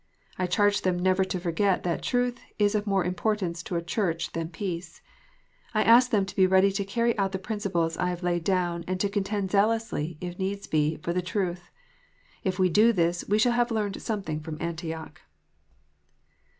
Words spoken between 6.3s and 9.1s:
be ready to carry out the principles I have laid down, and to